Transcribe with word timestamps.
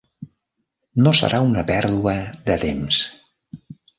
No 1.07 1.11
serà 1.19 1.41
una 1.49 1.65
pèrdua 1.69 2.15
de 2.49 2.57
temps. 2.65 3.03